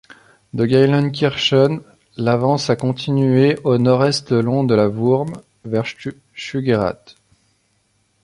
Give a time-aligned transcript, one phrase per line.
[0.55, 1.83] De Geilenkirchen,
[2.17, 5.31] l'avance a continué au nord-est le long de la Wurm
[5.63, 5.85] vers
[6.35, 7.17] Süggerath.